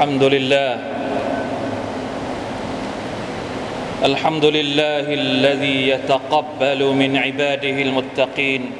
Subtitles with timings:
[0.00, 0.72] الحمد لله.
[4.04, 8.72] الحمد لله الذي يتقبل من عباده المتقين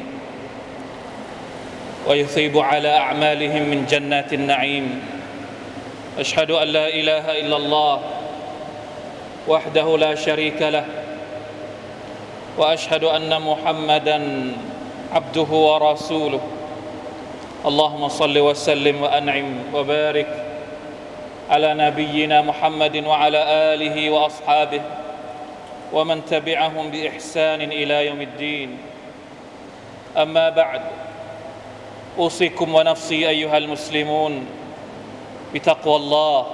[2.09, 4.87] ويثيب على أعمالهم من جنات النعيم.
[6.19, 8.01] أشهد أن لا إله إلا الله
[9.49, 10.85] وحده لا شريك له
[12.57, 14.19] وأشهد أن محمدا
[15.13, 16.41] عبده ورسوله.
[17.67, 20.50] اللهم صل وسلم وأنعم وبارك
[21.50, 23.42] على نبينا محمد وعلى
[23.74, 24.82] اله واصحابه
[25.94, 28.78] ومن تبعهم باحسان الى يوم الدين
[30.18, 30.82] اما بعد
[32.18, 34.48] اوصيكم ونفسي ايها المسلمون
[35.54, 36.46] بتقوى الله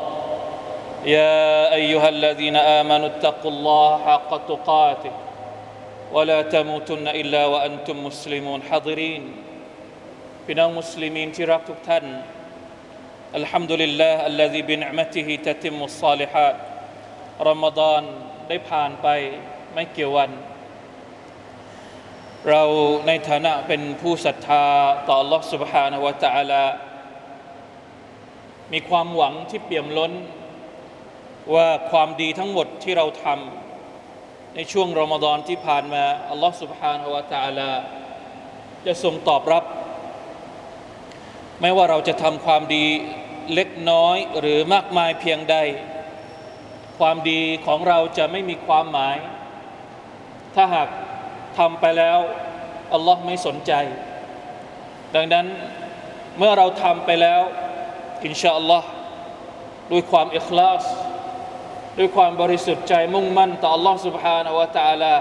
[1.06, 5.12] يا ايها الذين امنوا اتقوا الله حق تقاته
[6.12, 9.24] ولا تموتن الا وانتم مسلمون حاضرين
[10.46, 12.06] พี่น้องมุสลิมีนที่รักทุกท่าน
[13.38, 16.56] อัลฮัมดุลิลลาห์อัลลอฮีบินิมติฮิตะติมุสซาลิฮัด
[17.50, 18.02] รอมฎอน
[18.48, 19.08] ได้ผ่านไป
[19.74, 20.30] ไม่กี่วัน
[22.50, 22.64] เรา
[23.08, 24.66] ในฐานะเป็นผู้ศรัทธา
[25.08, 26.64] ต่อ Allah سبحانه และ تعالى
[28.74, 30.12] มีความหวังที่เปี่ยมล้น
[31.54, 37.70] ว่าความดีทั้งหมดที่เราทำในช่วงรอมฎอนที่ผ่านมา Allah سبحانه และ تعالى
[38.86, 39.64] จะทรงตอบรับ
[41.62, 42.86] ไม่ว่าเราจะทำความดี
[43.54, 45.56] เล็กน้อยหรือมากมายเพียงใด
[47.00, 49.18] ความดีของเราจะไม่มีความหมาย
[50.56, 50.90] ถ้าหาก
[51.58, 52.20] ทำไปแล้ว
[52.94, 53.72] อัลลอฮ์ไม่สนใจ
[55.16, 55.46] ดังนั้น
[56.38, 57.42] เมื่อเราทำไปแล้ว
[58.26, 58.88] อินชาอัลลอฮ์
[59.92, 60.84] ด้วยความอิคลาส
[61.98, 65.14] ด้วยความบริสุทธิ์ใจมุ่งมั่นต่อ Allah سبحانه และ تعالى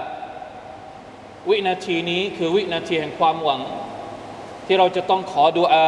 [1.49, 3.61] วินาทีนี้คือวินาทีแห่งความหวัง
[4.65, 5.87] ที่เราจะต้องขอดุอา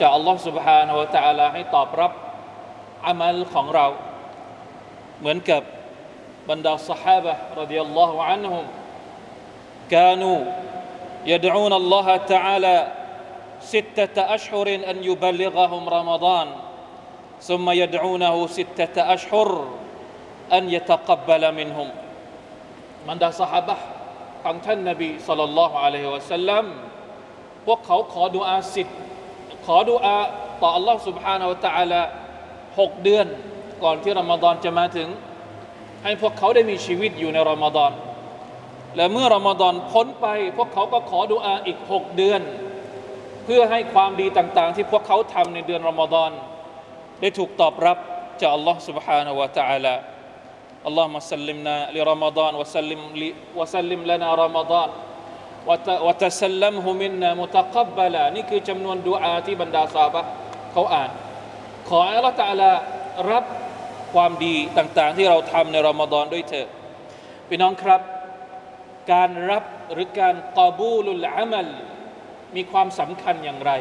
[0.00, 2.12] จากอัลลอฮ์ سبحانه และ تعالى ให้ตอบรับ
[3.06, 3.86] อามัลของเรา
[5.20, 5.62] เหมือนกับ
[6.50, 7.26] บรรดาสหาย
[7.60, 8.64] รดิยัลลอฮุอันฮุม
[9.94, 10.38] كانوا
[11.32, 12.76] يدعون الله تعالى
[13.72, 16.48] ستة أشهر أن يبلغهم رمضان
[17.48, 19.48] ثم يدعونه ستة أشهر
[20.52, 21.88] أن يتقبل منهم
[23.08, 23.70] บรรดาสหาย
[24.44, 26.64] ของท่านนบีสัลลัลลอฮุอะลัยฮิวะสัลลัม
[27.66, 28.98] พวกเขาขอดุอาสิทธิ์
[29.66, 30.18] ขอดุอา
[30.62, 32.02] ต่อ Allah سبحانه และ تعالى
[32.78, 33.26] หกเดือน
[33.84, 35.08] ก่อนที่รอมฎอนจะมาถึง
[36.04, 37.92] ให้พวกเขาได้มีชีวิตอยู่ในรอมฎอน
[38.96, 40.26] และเมื่อรอมฎอนพ้นไป
[40.56, 42.40] พวกเขาก็ขอดุอาอีกหกเดือน
[43.44, 46.30] เพื่อให้ความดีต่างๆ ที่พวกเขาทำในเดือนรอมฎอน
[47.20, 47.98] ได้ถูกตอบรับ
[48.40, 49.94] จาก Allah سبحانه และ تعالى
[50.88, 54.88] اللهم سلمنا لرمضان وسلم لي وسلم لنا رمضان
[55.69, 60.21] วะตัสลัมฮุมินนะมุตะกับบะลานี่คือจำนวนดูอาที่บรรดาซาบะ
[60.71, 61.09] เขาอ่าน
[61.89, 62.71] ขออัลลอฮฺตะลา
[63.31, 63.45] รับ
[64.13, 66.67] ความดีต่างๆ ที่เราทำในรอมฎอนด้วยเถอะ
[67.47, 68.01] พี่น้องครับ
[69.11, 69.63] การรับ
[69.93, 71.67] หรือการกอบูลุลอามัล
[72.55, 73.71] มีความสำคัญอย่างไร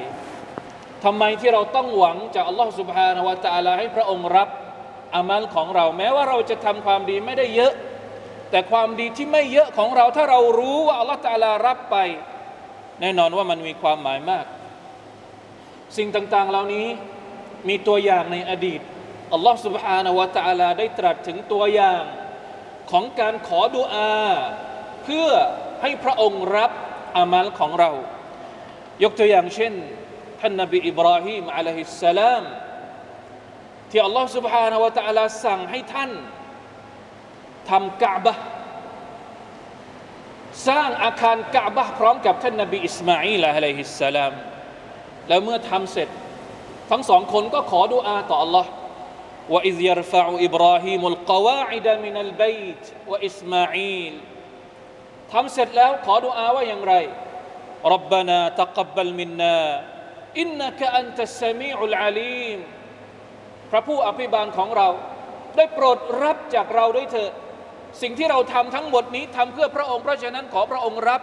[1.04, 4.48] ทำไมที่เราต้องหวังจากอัลลอฮฺสุบฮานาวะตะลาให้พระองค์รับ
[5.16, 7.72] อามัลของเรา แม้ว่าเราจะทำความดีไม่ได้เยอะ
[8.51, 11.97] แต่ความดีที่ไม่เยอะของเรา ถ้าเรารู้ว่าอัลลอฮฺตาลารับไป
[13.01, 14.45] แน่นอนว่ามันมีความหมายมาก
[15.97, 16.87] สิ่งต่างๆ เหล่านี้
[17.67, 18.81] มีตัวอย่างในอดีต
[19.33, 22.03] อัลลอฮฺ سبحانه และ تعالى ได้ตรัสถึงตัวอย่าง
[22.91, 24.15] ของการขอดุอา
[25.03, 25.29] เพื่อ
[25.81, 26.71] ให้พระองค์รับ
[27.17, 27.91] อามัลของเรา
[29.03, 29.73] ยกตัวอย่างเช่น
[30.41, 32.43] ท่านนบีอิบราฮิมอะลัยฮิสสลาม
[33.91, 36.11] ที่อัลลอฮฺ سبحانه และ تعالى สั่งให้ท่าน
[37.68, 38.34] ทำกะบะ
[40.68, 44.32] สร้างอาคารกะบะพร้อมกับท่านนบีอิสมาอีละอะลัยฮิสสลาม
[45.28, 46.08] แล้วเมื่อทำเสร็จ
[46.90, 48.66] ทั้งสองคนก็ขอดุอาต่อ Allah
[49.52, 54.14] ว่าอิซยรฟะอิบราฮิมุลกวาอิดะมินัลบัยตว่าอิสมาอีล
[55.32, 56.94] ทำเสร็จแล้วขอดุอาว่าอย่างไร
[57.92, 59.60] รับบานาตักบัลมินนา
[60.40, 62.58] อินนักอันตัสมีอุลอาลีม
[63.70, 64.88] พระผู้อภิบาลของเรา
[65.56, 67.32] ได้โปรดรับจากเราด้วยเถอะ
[68.02, 71.20] สิ่งที่เราทำทั้งหมดนี้ทำเพื่อพระองค์เพราะฉะนั้นขอพระองค์รับ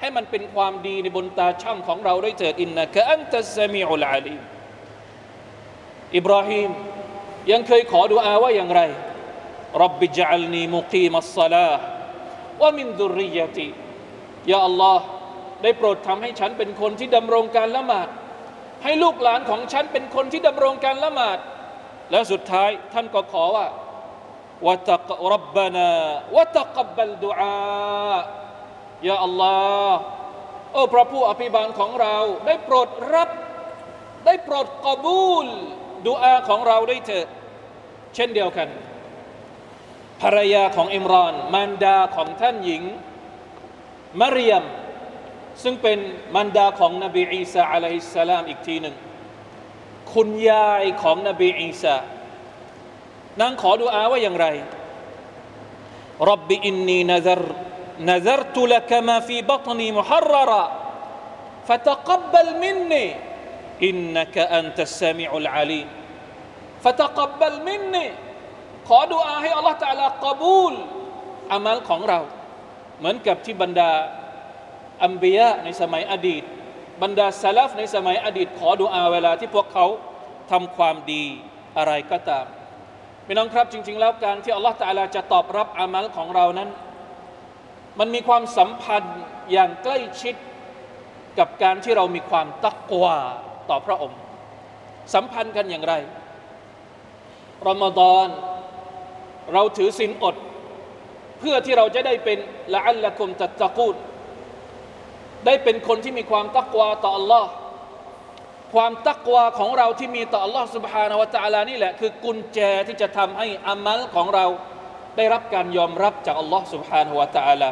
[0.00, 4.36] ให้มันเป็นความดีในบนตาช่างของเราด้ยเถิดอินนะกะอันตัสมีอุลอาลี
[6.16, 6.70] อิบราฮิม
[7.50, 8.80] ยังเคยขอดุอาว่าอย่างไร
[9.82, 11.70] รับบิจัลนีมุกีมัสซาลา
[12.60, 13.68] ว่ามินดุริยติ
[14.50, 15.04] ยาอัลลอฮ์
[15.62, 18.08] ได้โปรดทำให้ฉันเป็นคนที่ดำรงการละหมาด
[18.84, 21.38] ให้ลูกหลานของฉันเป็นคนที่ดำรงการละหมาด
[22.10, 23.66] และสุดท้ายท่านก็ขอว่า
[25.33, 25.89] ربنا
[26.35, 28.21] وتقبل دعاء
[29.07, 29.57] ยาอัลลอ
[29.89, 29.99] ฮ์
[30.71, 33.29] โอ้พระผู้อภิบาลของเรา ได้โปรดรับ
[34.25, 35.47] ได้โปรดกบูล
[36.07, 37.27] ดูอาของเราด้วยเถิด
[38.15, 38.69] เช่นเดียวกัน
[40.21, 42.83] ภรรยาของอิมรอน มารดาของท่านหญิง
[44.21, 44.63] มารยม
[45.63, 45.99] ซึ่งเป็น
[46.35, 48.95] มารดาของนบีอีสาอะลัยฮิสสลามอีกทีหนึ่ง
[50.13, 51.95] คุณยายของนบีอีสา
[53.41, 54.47] นางขอดูอาว่าอย่างไร
[56.31, 57.43] رب إني نذر
[57.99, 60.65] نذرت لك ما في بطني محررا
[61.67, 63.05] فتقبل مني
[63.83, 65.87] إنك أنت السميع العليم
[66.83, 68.07] فتقبل مني
[68.87, 70.73] ขอดูอาให้อัลลอฮฺตะลากบูล
[71.53, 72.19] อามัลของเรา
[72.99, 73.91] เหมือนกับที่บรรดา
[75.03, 76.43] อัมบียะในสมัยอดีต
[77.03, 79.85] บรรดาสลัฟในสมัยอดีต ขอดูอาเวลาที่พวกเขา
[80.51, 81.23] ทำความดี
[81.77, 82.45] อะไรก็ตาม
[83.26, 86.68] พี่น้องครับจริง ๆ แล้วการที่อัลลอฮฺตะลาจะตอบรับอามัลของเรานั้น
[87.98, 89.18] มันมีความสัมพันธ์
[89.52, 90.34] อย่างใกล้ชิด
[91.38, 93.16] กับการที่เรามีความตักวา
[93.70, 94.18] ต่อพระองค์
[95.14, 95.94] สัมพันธ์กันอย่างไร
[97.68, 98.28] รอมฎอน
[99.52, 100.36] เราถือศีลอด
[101.38, 102.38] เพื่อที่เราจะได้เป็น
[102.74, 103.96] ละอัลละกุมตัตตะกูด
[105.46, 107.44] ได้เป็นคนที่มีความตักวาต่อ Allah
[108.73, 114.45] ความตักวาของเราที่มีต่อ Allah سبحانه และ تعالى นี่แหละคือกุญแจที่จะทำให้อามัลของเรา
[115.17, 117.69] ได้รับการยอมรับจาก Allah سبحانه และ تعالى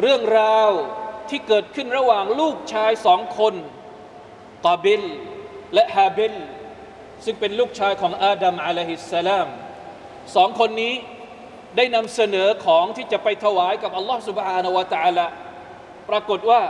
[0.00, 0.70] เรื่องราว
[1.30, 3.54] ที่เกิดขึ้นระหว่างลูกชายสองคน
[4.66, 5.02] กาบิล
[5.74, 6.34] และฮาบิล
[7.24, 9.48] ซึ่งเป็นลูกชายของอาดัมอะลัยฮิสสลาม
[10.36, 10.94] สองคนนี้
[11.76, 15.26] ได้นำเสนอของที่จะไปถวายกับอัลลอฮ์ سبحانه และ تعالى
[16.10, 16.60] ปรากฏว่า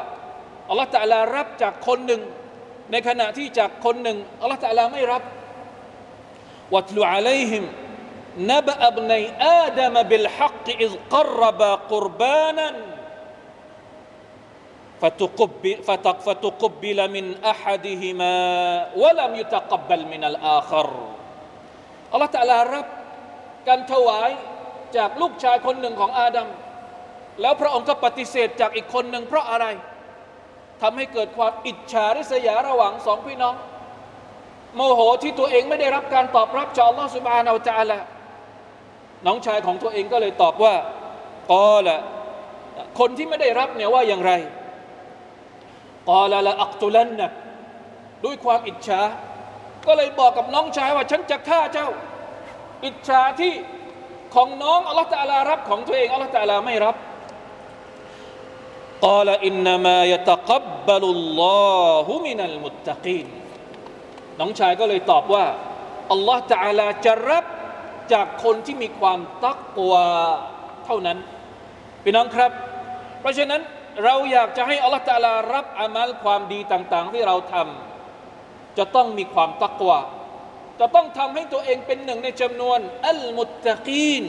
[0.69, 2.20] อัลลอฮ์ تعالى รับจากคนหนึ่ง
[2.90, 5.23] ในขณะที่จากคนหนึ่งอัลลอฮ์ تعالى ไม่รับ
[6.75, 7.64] วัตลุอะลัยฮิม
[8.52, 9.23] نبأ ابني
[9.62, 12.69] آدم بالحق إذ قربا قربانا
[15.00, 15.76] فتقبل,
[16.26, 18.37] فتقبل من أحدهما
[18.96, 20.88] ولم يتقبل من الآخر
[22.12, 22.87] อัลลอฮฺตะลารับ
[23.69, 24.31] การถวาย
[24.96, 26.49] จากลูกชายคนหนึ่งของอาดัม
[27.40, 29.67] แล้วพระองค์ก็ปฏิเสธจากอีกคนหนึ่งเพราะอะไร
[30.81, 33.56] ทำให้เกิดความอิจฉาริษยาระหว่างสองพี่น้อง
[34.75, 37.97] โมโหที่ตัวเองไม่ได้รับการตอบรับจากอัลลอฮฺสุบานอัลจาละ
[39.25, 40.75] น้องชายของตัวเองก็เลยตอบว่า
[41.51, 41.97] กอละ
[43.00, 44.31] คนที่ไม่ได้รับเนี่ยว่าอย่างไร
[46.09, 47.27] กอละละอักตุลันนะ
[48.25, 49.01] ด้วยความอิจฉา
[49.88, 51.88] ก็เลยบอกกับน้องชายว่าฉันจะฆ่าเจ้า
[52.85, 53.53] อิจฉาที่
[54.35, 56.95] ของน้องอัลลอฮฺตะลารับของตัวเองอัลลอฮฺตะลาไม่รับ
[59.05, 61.44] กล่าวอินนามายตะกับบลุลล
[61.79, 63.27] อฮุมินัลมุตตะกีน
[64.39, 65.45] น้องชายก็เลยตอบว่า
[66.11, 67.45] อัลลอฮฺตะลาจะรับ
[68.13, 70.07] จากคนที่มีความตักวา
[70.85, 71.17] เท่านั้น
[72.03, 72.51] พี่น้องครับ
[73.21, 73.61] เพราะฉะนั้น
[74.03, 79.99] เราอยากจะให้อัลลอฮฺตะลารับอามัลความดีต่าง ๆ ที่เราทำจะต้องมีความตักวา
[80.79, 84.23] จะต้องทำให้ตัวเองเป็นหนึ่งในจำนวนอัลมุตตะกีน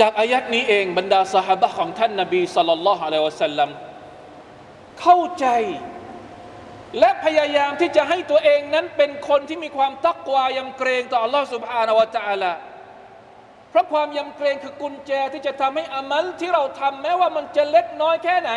[0.00, 3.70] จากอายัดนี้เองบรรดาสหบะของท่านนาบีสัลลัลลอฮุอะลัยวะสัลลัม
[5.00, 5.46] เข้าใจ
[6.98, 12.52] และพยายามที่จะให้ตัวเองนั้นเป็นคนที่มีความตักวายำเกรงต่ออัลลอฮ์สุบฮานาวะตะาลา
[13.70, 18.52] เพราะความยำเกรงคือกุญแจที่จะทำให้อามัลที่เราทำแม้ว่ามันจะเล็กน้อยแค่ไหน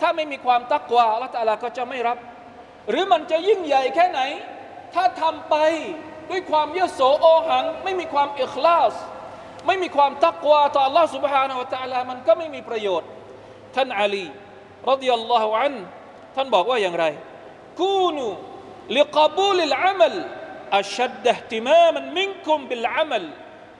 [0.00, 2.18] ถ้าไม่มีความตักวาอัลลอฮ์ตะาลาก็จะไม่รับ
[2.90, 4.20] หรือมันจะยิ่งใหญ่แค่ไหน
[4.94, 5.56] ถ้าทำไป
[6.30, 8.94] ด้วยความเยโสโอหัง ไม่มีความอิคลาส
[9.67, 13.09] ไม่มีความตักวาต่อ Allah سبحانه และ تعالى มันก็ไม่มีประโยชน์
[13.75, 14.25] ท่านอาลี
[14.91, 15.75] รดิยัลลอฮุอัน
[16.35, 17.05] ท่านบอกว่าอย่างไร
[17.83, 18.33] كونوا
[18.89, 20.15] لقبول العمل
[20.79, 23.23] أشد اهتماما منكم بالعمل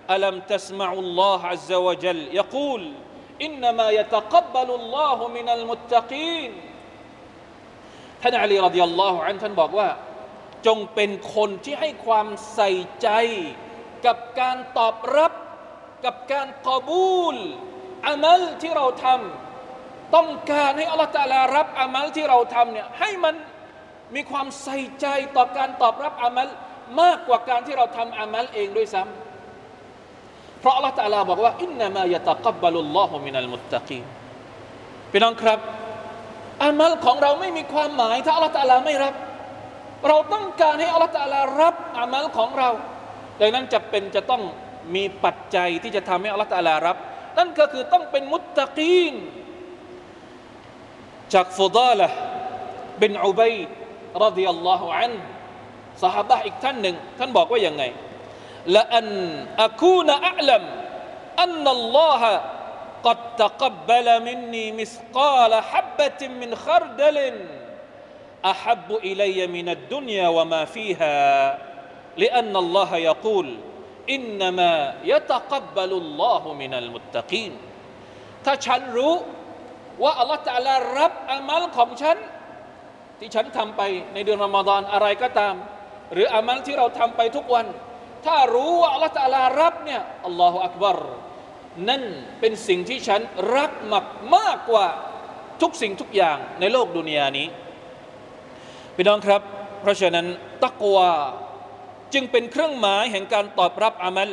[0.09, 2.81] ألم تسمعوا الله عز وجل يقول
[3.41, 6.51] إنما يتقبل الله من المتقين
[8.21, 9.89] ท่านอาลีรดิยัลลอฮุอันท่านบอกว่า
[10.67, 13.09] จงเป็นคนที่ให้ความใส่ใจ
[14.05, 15.31] กับการตอบรับ
[16.04, 17.36] กับการกอบูล
[18.08, 23.34] อามัลที่เราทำต้องการให้อัลลอฮฺตะลารับอามัลที่เราทำเนี่ยให้มัน
[24.14, 26.48] มีความใส่ใจต่อการตอบรับอามัล
[27.00, 34.00] มากกว่าการที่เราทำอามัลเองด้วยซ้ำเพราะอัลลอฮฺตะลาบอกว่าอินนามายะตะกับบลุลลอฮุมินัลมุตตะกี
[35.10, 35.58] พี่น้องครับ
[36.64, 39.14] อามัลของเราไม่มีความหมายถ้าอัลลอฮฺตะลาไม่รับ
[40.08, 42.70] เราต้องการให้อัลลอฮฺตะลารับอามัลของเรา
[43.40, 44.42] ดังนั้นจะเป็นจะต้อง
[44.95, 46.97] มีปัจจัยที่จะทำให้อัลลอฮฺตะลารับ
[47.37, 49.13] นั่นก็คือต้องเป็นมุตตะกีน
[51.33, 52.07] จากฟุดาละ
[53.01, 53.53] บินอุบัย
[54.23, 55.13] รดิยัลลอฮุอัน
[56.03, 57.83] สหบะอีกท่านหนึ่งท่านบอกว่าอย่างไง
[58.75, 59.07] ละอัน
[59.65, 60.63] อคูนอัลลัม
[61.43, 62.33] อันนัลลอฮะ
[63.05, 67.17] قد تقبل مني مثقال حبة من خردل
[68.45, 71.17] أحب إلي من الدنيا وما فيها
[72.17, 73.57] لأن الله يقول
[74.12, 74.74] อินนามา
[75.10, 77.52] ยะตะกับบลุลลอฮุมินัลมุตตะกีน
[78.44, 79.14] ถ้าฉันรู้
[80.02, 82.16] ว่าอัลลอฮฺตะลารับอามัลของฉัน
[83.18, 83.82] ที่ฉันทำไป
[84.14, 85.54] ในเดือนรอมฎอนอะไรก็ตาม
[86.12, 87.66] หรืออามัลที่เราทำไปทุกวัน
[88.26, 90.98] ถ้ารู้ว่าอัลลอฮฺตะลารับเนี่ยอัลลอฮฺอักบาร
[91.88, 92.02] นั่น
[92.40, 93.20] เป็นสิ่งที่ฉัน
[93.56, 94.86] รักมากมากกว่า
[95.62, 97.46] ทุกสิ่งทุกอย่างในโลกดุนยานี้
[98.96, 99.42] พี่น้องครับ
[99.80, 100.26] เพราะฉะนั้น
[100.64, 101.10] ตักวา
[102.14, 104.30] จึงเป็นเครื่องหมายแห่งการตอบรับอามัล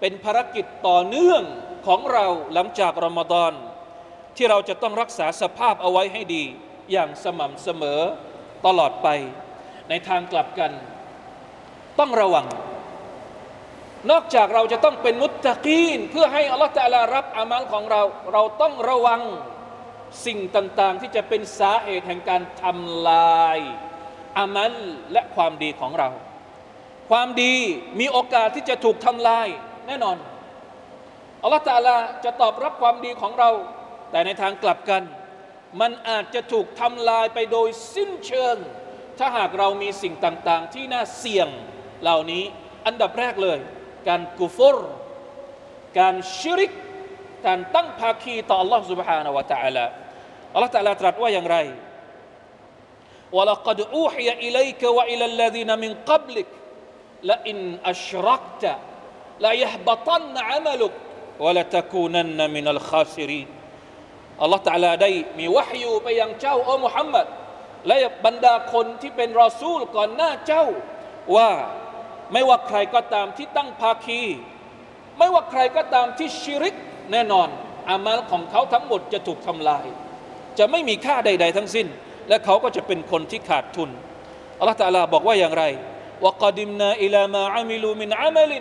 [0.00, 1.42] เป็นภารกิจต่อเนื่อง
[1.86, 3.52] ของเราหลังจากรอมฎอน
[4.36, 6.44] ที่เราจะต้องรักษาสภาพเอาไว้ให้ดี
[6.92, 8.00] อย่างสม่ำเสมอ
[8.66, 9.08] ตลอดไป
[9.88, 10.72] ในทางกลับกัน
[11.98, 12.46] ต้องระวัง
[14.10, 19.20] นอกจากเราจะต้องเป็นมุตตะกีน เพื่อให้อัลลอฮฺตะลารับอามัลของเรา เราต้องระวัง
[20.26, 23.58] สิ่งต่างๆ ที่จะเป็นสาเหตุแห่งการทำลาย
[24.38, 24.74] อามัล
[25.12, 26.08] และความดีของเรา
[27.09, 27.55] ความดี
[27.99, 29.47] มีโอกาสที่จะถูกทำลาย
[29.87, 30.17] แน่นอน
[31.43, 33.49] อัลลอฮฺตะอาลาจะตอบรับความดีของเรา
[34.11, 35.03] แต่ในทางกลับกัน
[35.81, 38.57] มันอาจจะถูกทำลายไปโดยสิ้นเชิง
[39.19, 41.47] ถ้าหากเรามีสิ่งต่างๆ ที่น่าเสี่ยง
[42.01, 42.43] เหล่านี้
[42.85, 43.59] อันดับแรกเลย
[44.07, 44.77] การกุฟร
[45.99, 46.71] การชิริก
[47.45, 49.85] การตั้งภาคีต่อ Allah سبحانه และ تعالى
[50.53, 51.57] อัลลอฮฺ تعالى ตรัสว่าอย่างไร
[53.37, 56.49] ولقد أوحي إليك وإلى الذين من قبلك
[57.30, 57.58] ละอิน
[57.90, 58.72] อัชรักตะ
[59.46, 60.92] ละยะบตันอามัลุก
[61.44, 63.42] วะละตะกูนันมินัลคาซิรี
[64.42, 67.26] อัลลอฮฺตาลาได้มีวะฮยูไปยังเจ้าโอ้มุฮัมมัด
[67.88, 70.64] และบรรดาคนที่เป็นรอซูลก่อนหน้าเจ้า
[71.36, 71.50] ว่า
[72.32, 74.22] ไม่ว่าใครก็ตามที่ตั้งภาคี
[75.18, 76.74] ไม่ว่าใครก็ตามที่ชิริก
[77.12, 77.48] แน่นอน
[77.90, 79.86] อามัลของเขาทั้งหมดจะถูกทำลาย
[80.58, 81.86] จะไม่มีค่าใด ๆ ทั้งสิ้น
[82.28, 83.90] และเขาก็จะเป็นคนที่ขาดทุน
[84.58, 85.64] อัลลอฮฺตาลาบอกว่าอย่างไร
[86.23, 88.51] ว่า قدمنا إلى ما عملوا من عمل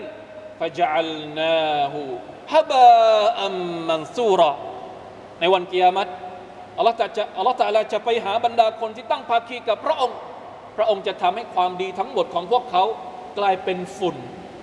[0.60, 1.94] فجعلناه
[2.52, 3.38] هباء
[3.90, 4.52] منثورا
[5.40, 6.08] ในวันกิยามัต
[6.78, 10.16] อัลลอฮฺจะอัลลอฮฺตะลาจะไปหาบรรดาคนที่ตั้งภาคีกับพระองค์
[10.76, 12.84] พระองค์จะทำให้ความดีทั้งหมดของพวกเขา
[13.38, 14.16] กลายเป็นฝุ่น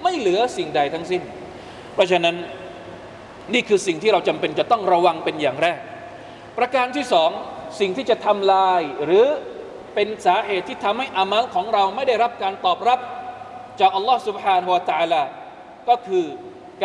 [0.04, 1.22] ไม่เหลือสิ่งใดทั้งสิ้น
[1.94, 2.36] เพราะฉะนั้น
[3.54, 5.80] นี่คือสิ่งที่เราจำเป็นจะต้องระวังเป็นอย่างแรก
[6.58, 7.30] ประการที่สอง
[7.80, 9.26] สิ่งที่จะทำลาย หรือ
[9.96, 13.00] เป็นสาเหตุที่ทำให้อามัลของเราไม่ได้รับการตอบรับ
[13.80, 15.24] จากอัลลอฮฺ سبحانه และ تعالى
[15.90, 16.26] ก็คือ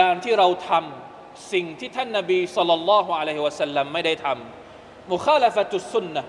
[0.01, 6.23] การที่เราทำสิ่งที่ท่านนาบีสุลต่านละฮ์อะลัยฮิวะสัลลัมไม่ได้ทำมุคาลฟะตุสซุนนะ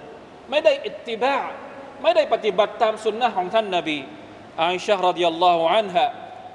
[0.49, 1.37] ไม่ได้อิตติบะ
[2.01, 3.97] ไม่ได้ปฏิบัติตามสุนนะของท่านนาบี
[4.61, 6.05] อาอิชะรดิยัลลอฮุอันฮะ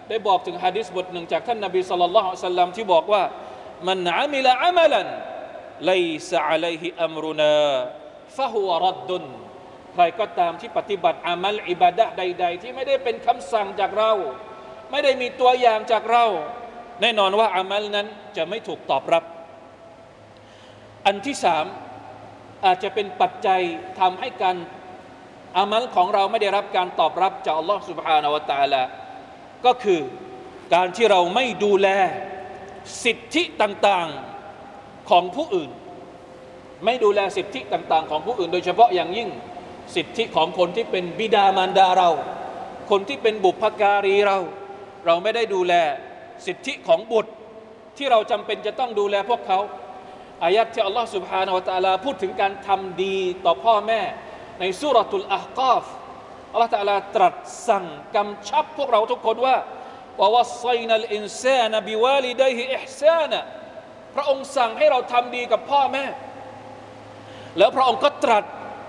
[0.08, 3.22] ได้บอกถึงฮะดิษบทหนึ่งจากท่านนาบีสุลต่านละฮ์สัลลัมที่บอกว่า
[3.88, 5.08] มันอามิลอามัลัน
[5.92, 7.56] ليس عليه أمرنا
[8.36, 9.10] فهو رد
[9.94, 14.12] ใครก็ตามที่ปฏิบัติอามัลอิบาดะใด ๆ ที่ไม่ได้เป็นคำสั่งจากเรา
[14.90, 16.24] ไม่ได้มีตัวอย่างจากเรา
[17.00, 18.06] แน่นอนว่าอามัลนั้น
[18.36, 19.24] จะไม่ถูกตอบรับ
[21.06, 21.66] อันที่สาม
[22.64, 23.60] อาจจะเป็นปัจจัย
[24.00, 24.56] ทำให้การ
[25.56, 28.82] อามัลของเราไม่ได้รับการตอบรับจากอัลลอฮฺ سبحانه และ تعالى
[29.66, 30.00] ก็คือ
[30.74, 31.88] การที่เราไม่ดูแล
[33.04, 35.70] สิทธิต่างๆของผู้อื่น
[36.84, 39.28] ไม่ดูแลสิทธิต่าง ๆ ของผู้อื่น โดยเฉพาะอย่างยิ่ง
[39.94, 42.10] สิทธิของคนที่เป็นบิดามารดาเรา
[42.90, 44.38] คนที่เป็นบุพการีเรา
[45.06, 45.74] เราไม่ได้ดูแล
[46.46, 47.32] สิทธิของบุตร
[47.96, 49.58] ที่เราจำเป็นจะต้องดูแลพวกเขา
[50.44, 54.00] อายัดที่อัลลอฮฺ سبحانه และ تعالى พูดถึงการทำดีต่อพ่อแม่
[54.60, 55.84] ในสุรตุลอาฮกาฟ
[56.52, 57.34] อัลลอฮฺ تعالى ตรัส
[57.68, 57.84] สั่ง
[58.16, 59.56] กำชับพวกเราทุกคนว่า
[60.20, 63.40] ว่าวัไซนัลอินซานบิวาลิดัยฮิอิฮซานะ
[64.14, 66.04] พระองค์สั่งให้เราทำดีกับพ่อแม่
[67.58, 68.44] แล้วพระองค์ก็ตรัส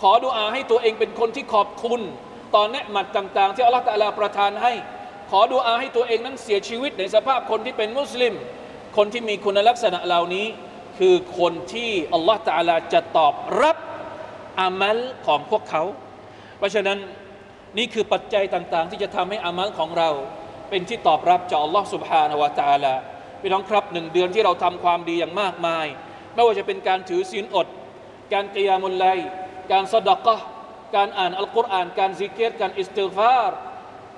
[0.00, 2.00] ขอดุอาให้ตัวเองเป็นคนที่ขอบคุณ
[2.54, 4.72] ตอนแนะมัดต่าง ๆ ที่อัลลอฮฺตะลาประทานให้
[5.30, 8.34] ขอดุอาให้ตัวเองนั้นเสียชีวิตในสภาพคนที่เป็นมุสลิม
[8.96, 10.46] คนที่มีคุณลักษณะเหล่านี้
[10.98, 13.76] คือคนที่อัลลอฮฺตะลาจะตอบรับ
[14.60, 15.82] อามัลของพวกเขา
[16.58, 16.98] เพราะฉะนั้น
[17.78, 20.10] นี่คือปัจจัยต่างๆ ที่จะทำให้อามัลของเรา
[20.70, 22.94] เป็นที่ตอบรับจากอัลลอฮฺสุบฮานาวะตาลา
[23.40, 25.86] พี่น้องครับหนึ่งเดือนที่เราทำความดีอย่างมากมาย
[26.34, 27.66] ไม่ว่าจะเป็นการถือศีลอด
[28.32, 29.06] การกิยามุลลัยล์
[29.72, 30.36] การสดกะ
[30.96, 33.50] การอ่านอัลกุรอาน การซิกรุลลอฮ์ การอิสติฆฟาร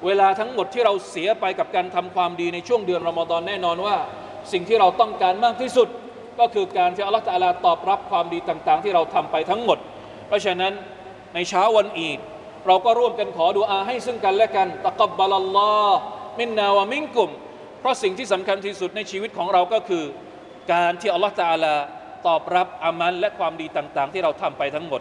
[0.05, 3.97] เวลาทั้งหมดที่เราเสียไปกับการทำความดีในช่วงเดือนรอมฎอนแน่นอนว่า
[4.53, 5.89] สิ่งที่เราต้องการมากที่สุด
[6.39, 9.79] ก็คือการที่อัลลอฮฺตาลาตอบรับความดีต่างๆ ที่เราทำไปทั้งหมด
[10.27, 10.73] เพราะฉะนั้น
[11.35, 12.19] ในเช้าวันอีด
[12.67, 17.31] เราก็ร่วมกันขอดุอาให้ซึ่งกันและกันتقبل الله منا ومنكم
[17.81, 20.05] เพราะสิ่งที่สำคัญที่สุดในชีวิตของเราก็คือ
[20.73, 21.75] การที่อัลลอฮฺตาลา
[22.27, 25.01] ตอบรับอามันและความดีต่างๆ ที่เราทำไปทั้งหมด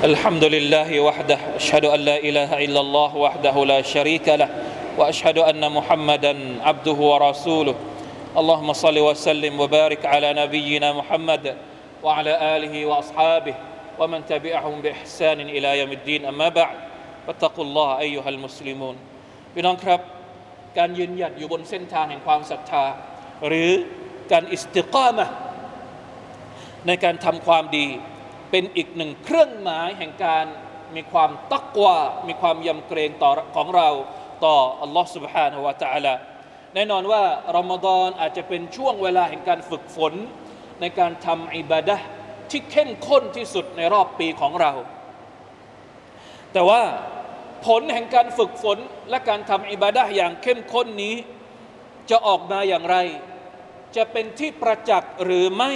[0.00, 4.48] الحمد لله وحده أشهد أن لا إله إلا الله وحده لا شريك له
[4.96, 7.76] وأشهد أن محمدا عبده ورسوله.
[8.36, 11.56] اللهم صل وسلم وبارك على نبينا محمد
[12.02, 13.54] وعلى آله وأصحابه
[14.00, 16.24] ومن تبعهم بإحسان إلى يوم الدين.
[16.24, 16.76] أما بعد
[17.26, 18.96] فاتقوا الله أيها المسلمون.
[19.52, 20.00] พี่น้องครับ
[20.78, 22.84] การยืนหยัดอยู่บนเส้นทางแห่งความศรัทธา
[23.46, 23.70] หรือ
[24.32, 25.26] การอิสติกามะ
[26.86, 27.88] ในการทำความดี
[28.51, 30.45] เป็นอีกหนึ่งเครื่องหมายแห่งการ
[30.95, 33.89] มีความตักวามีความยำเกรงต่อของเรา
[34.45, 36.13] ต่ออัลลอฮ์ سبحانه และ تعالى
[36.73, 37.23] แน่นอนว่า
[37.57, 40.13] รอมฎอนอาจจะเป็นช่วงเวลาแห่งการฝึกฝน
[40.81, 41.97] ในการทำอิบาดะ
[42.51, 44.71] ที่เข้มข้นที่สุดในรอบปีของเรา
[46.53, 46.81] แต่ว่า
[47.65, 48.77] ผลแห่งการฝึกฝน
[49.09, 51.15] และการทำอิบาดะอย่างเข้มข้นนี้
[52.09, 52.97] จะออกมาอย่างไร
[53.95, 55.73] จะเป็นที่ประจักษ์หรือไม่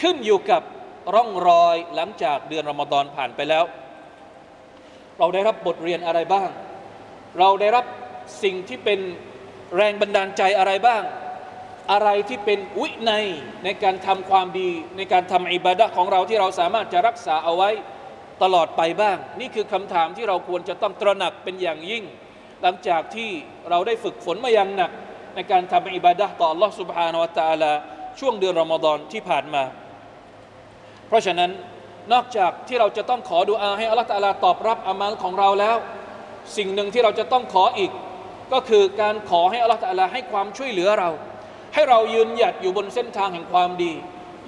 [0.00, 0.62] ขึ้นอยู่กับ
[1.13, 3.63] ร่องรอยหลังจากเดือนรอมฎอนผ่านไปแล้ว
[5.19, 6.49] เราได้รับบทเรียนอะไรบ้าง
[7.39, 7.85] เราได้รับ
[8.43, 8.99] สิ่งที่เป็น
[9.75, 11.03] แรงบันดาลใจอะไรบ้าง
[11.91, 13.11] อะไรที่เป็นวิใน
[13.63, 17.69] ในการทำความดี ในการทำอิบาดะของเราที่เราสามารถจะรักษาเอาไว้
[18.43, 22.03] ตลอดไปบ้าง นี่คือคำถามที่เราควรจะต้องตระหนักเป็นอย่างยิ่ง
[22.61, 23.29] หลังจากที่
[23.69, 24.91] เราได้ฝึกฝนมาอย่างหนัก
[25.35, 27.71] ในการทำอิบาดะต่อ Allah Subhanahu wa Taala
[28.19, 29.63] ช่วงเดือนรอมฎอนที่ผ่านมา
[31.11, 31.51] เพราะฉะนั้น
[32.13, 35.77] นอกจากที่เราจะต้องขอดุอาให้อัลลอฮฺตาลาตอบรับอามัลของเราแล้ว
[36.57, 37.91] สิ่งหนึ่งที่เราจะต้องขออีก
[38.53, 41.09] ก็คือการขอให้อัลลอฮฺตาลาให้ความช่วยเหลือเรา
[41.73, 43.93] ให้เรายืนหยัดอยู่บนเส้นทางแห่งความดี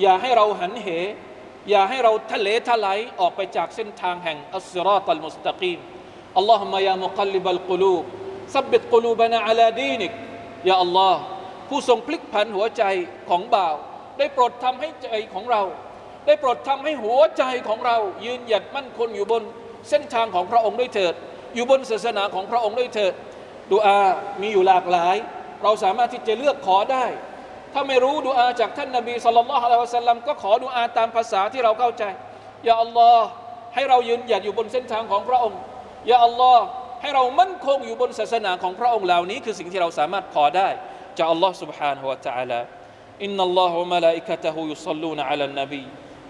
[0.02, 0.88] อย่าให้เราหันเห
[1.70, 5.80] อย่าให้เราทะเลทลายออกไปจากเส้นทางแห่งอัสซิรอตัลมุสตะกีม
[6.38, 8.04] อัลลอฮุมะยามุกัลลิบัลกุลูบ
[8.56, 10.12] ซับบิตกุลูบานาอัลาดีนิก
[10.70, 11.22] ยาอัลลอฮ์
[11.70, 12.84] ผู้ทรงพลิกผันหัวใจ
[13.30, 13.76] ของบ่าว
[14.18, 15.62] ได้โปรดทำให้ใจของเรา
[16.27, 19.43] ได้โปรดทำให้หัวใจของเรา ยืนหยัดมั่นคงอยู่บน
[19.91, 21.15] เส้นทางของพระองค์ด้วยเถิด
[21.55, 23.15] อยู่บนศาสนาของพระองค์ด้วยเถิด
[23.73, 23.99] ดูอา
[24.43, 25.17] มีอยู่หลากหลาย
[25.63, 27.05] เราสามารถที่จะเลือกขอได้
[27.73, 32.05] ถ้าไม่รู้ดูอาจากท่านนบีสุลต่านละฮ์อะลัยฮิวะสัลลัมก็ขอดูอาตามภาษาที่เราเข้าใจ
[32.65, 33.25] อย่าอัลลอฮ์
[33.75, 35.59] ให้เรายืนหยัดอยู่บนเส้นทางของพระองค์
[36.07, 36.65] อย่าอัลลอฮ์
[37.03, 40.69] ให้เรามั่นคงอยู่บนศาสนาของพระองค์เหล่านี้ คือสิ่งที่เราสามารถขอได้
[41.19, 42.61] จากอัลลอฮ์ سبحانه และ تعالى
[43.25, 43.67] อินนัลลอ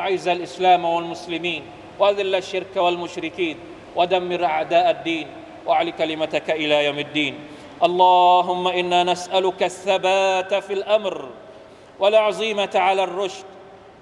[0.00, 1.62] أعز الإسلام والمسلمين
[1.98, 3.56] وأذل الشرك والمشركين
[3.96, 5.26] ودمر أعداء الدين
[5.66, 7.34] وأعل كلمتك إلى يوم الدين.
[7.82, 11.28] اللهم إنا نسألك الثبات في الأمر
[11.98, 13.44] والعزيمة على الرشد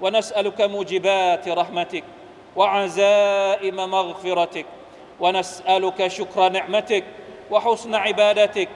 [0.01, 2.05] ونسألك موجبات رحمتك
[2.57, 4.67] وعزائم مغفرتك
[5.21, 7.05] ونسألك شكر نعمتك
[7.51, 8.69] وحسن عبادتك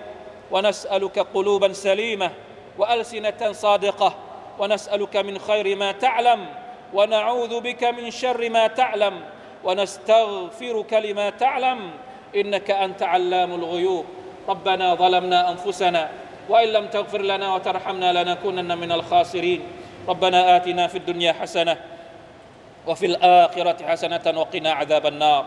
[0.51, 2.31] ونسألك قلوبا سليمة
[2.79, 4.15] وألسنة صادقة
[4.59, 6.47] ونسألك من خير ما تعلم
[6.95, 9.21] ونعوذ بك من شر ما تعلم
[9.65, 11.91] ونستغفرك لما تعلم
[12.37, 14.05] إنك أنت علام الغيوب.
[14.49, 16.11] ربنا ظلمنا أنفسنا
[16.49, 19.61] وإن لم تغفر لنا وترحمنا لنكونن من الخاسرين.
[20.09, 21.77] ربنا آتنا في الدنيا حسنة
[22.87, 25.45] وفي الآخرة حسنة وقنا عذاب النار.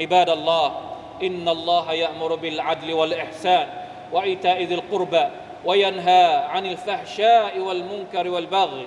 [0.00, 0.80] عباد الله
[1.22, 3.66] إن الله يأمر بالعدل والإحسان
[4.12, 5.24] وإيتاء ذي القربى
[5.64, 8.86] وينهى عن الفحشاء والمنكر والبغي